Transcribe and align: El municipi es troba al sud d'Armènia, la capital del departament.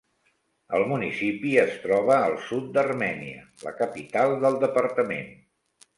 El 0.77 0.85
municipi 0.91 1.51
es 1.65 1.75
troba 1.83 2.17
al 2.29 2.35
sud 2.47 2.71
d'Armènia, 2.79 3.45
la 3.67 3.77
capital 3.83 4.37
del 4.47 4.59
departament. 4.65 5.33